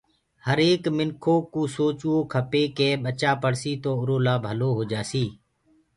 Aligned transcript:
هر 0.45 0.57
ايڪ 0.65 0.83
منکِو 0.97 1.61
سوچوو 1.75 2.13
کپي 2.33 2.63
ڪي 2.77 2.89
ٻچآ 3.03 3.31
پڙهسي 3.41 3.73
تو 3.83 3.91
اُرو 3.99 4.17
لآ 4.25 4.35
ڀلو 4.45 4.69
هو 4.77 4.83
جآسي 4.91 5.25